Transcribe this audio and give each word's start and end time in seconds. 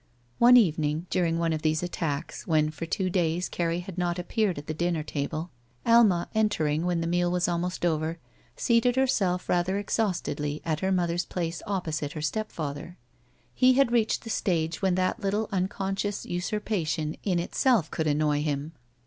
One 0.39 0.57
evening 0.57 1.05
during 1.11 1.37
one 1.37 1.53
of 1.53 1.61
these 1.61 1.83
attacks, 1.83 2.47
when 2.47 2.71
for 2.71 2.87
two 2.87 3.07
days 3.07 3.47
Carrie 3.47 3.81
had 3.81 3.99
not 3.99 4.17
appeared 4.17 4.57
at 4.57 4.65
tlie 4.65 4.75
dinner 4.77 5.03
table. 5.03 5.51
Alma, 5.85 6.27
entering 6.33 6.87
when 6.87 7.01
the 7.01 7.05
meal 7.05 7.29
was 7.29 7.47
almost 7.47 7.85
over, 7.85 8.17
seated 8.55 8.95
herself 8.95 9.47
rather 9.47 9.77
exhaustedly 9.77 10.59
at 10.65 10.79
her 10.79 10.91
mother's 10.91 11.25
place 11.27 11.61
opposite 11.67 12.13
her 12.13 12.21
stepfather. 12.23 12.97
46 13.53 13.53
SHE 13.53 13.53
WALKS 13.53 13.53
IN 13.53 13.53
BEAUTY 13.53 13.67
He 13.67 13.73
had 13.77 13.91
reached 13.91 14.23
the 14.23 14.29
stage 14.31 14.81
when 14.81 14.95
that 14.95 15.19
little 15.19 15.47
unoon 15.49 15.69
sdous 15.95 16.25
usurpation 16.25 17.15
in 17.23 17.37
itself 17.37 17.91
could 17.91 18.07
annoy 18.07 18.41
him. 18.41 18.71